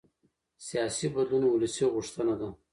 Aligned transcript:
سیاسي 0.67 1.07
بدلون 1.15 1.43
ولسي 1.47 1.85
غوښتنه 1.93 2.33
ده 2.39 2.49